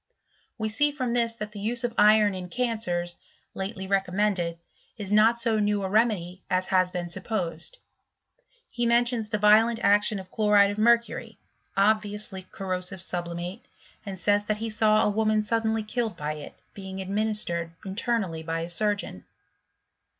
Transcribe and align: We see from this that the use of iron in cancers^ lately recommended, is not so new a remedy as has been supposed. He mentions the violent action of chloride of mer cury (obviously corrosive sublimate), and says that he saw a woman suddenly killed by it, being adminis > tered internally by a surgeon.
We 0.57 0.67
see 0.67 0.89
from 0.91 1.13
this 1.13 1.33
that 1.33 1.51
the 1.51 1.59
use 1.59 1.83
of 1.83 1.93
iron 1.95 2.33
in 2.33 2.49
cancers^ 2.49 3.17
lately 3.53 3.85
recommended, 3.85 4.57
is 4.97 5.11
not 5.11 5.37
so 5.37 5.59
new 5.59 5.83
a 5.83 5.89
remedy 5.91 6.41
as 6.49 6.65
has 6.73 6.89
been 6.89 7.07
supposed. 7.07 7.77
He 8.71 8.87
mentions 8.87 9.29
the 9.29 9.37
violent 9.37 9.79
action 9.83 10.17
of 10.17 10.31
chloride 10.31 10.71
of 10.71 10.79
mer 10.79 10.97
cury 10.97 11.37
(obviously 11.77 12.47
corrosive 12.51 12.99
sublimate), 13.03 13.67
and 14.03 14.17
says 14.17 14.45
that 14.45 14.57
he 14.57 14.71
saw 14.71 15.03
a 15.03 15.09
woman 15.11 15.43
suddenly 15.43 15.83
killed 15.83 16.17
by 16.17 16.33
it, 16.33 16.55
being 16.73 16.97
adminis 16.97 17.45
> 17.45 17.45
tered 17.45 17.69
internally 17.85 18.41
by 18.41 18.61
a 18.61 18.69
surgeon. 18.71 19.23